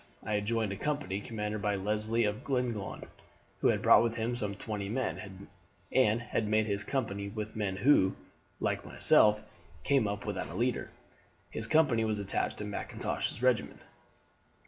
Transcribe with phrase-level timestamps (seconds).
[0.23, 3.03] I had joined a company commanded by Leslie of Glenlyon,
[3.59, 5.47] who had brought with him some twenty men,
[5.91, 8.15] and had made up his company with men who,
[8.59, 9.43] like myself,
[9.83, 10.89] came up without a leader.
[11.51, 13.81] His company was attached to Mackintosh's regiment.